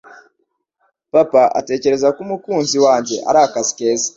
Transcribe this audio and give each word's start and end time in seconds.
Papa 1.13 1.41
atekereza 1.59 2.07
ko 2.15 2.19
umukunzi 2.25 2.77
wanjye 2.85 3.15
ari 3.29 3.39
akazi 3.47 3.71
keza 3.77 4.09